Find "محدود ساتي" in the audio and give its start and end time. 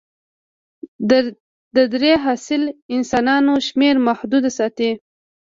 4.07-4.91